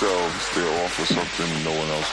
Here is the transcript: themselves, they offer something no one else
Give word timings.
themselves, 0.00 0.54
they 0.54 0.84
offer 0.84 1.04
something 1.06 1.64
no 1.64 1.72
one 1.72 1.88
else 1.88 2.07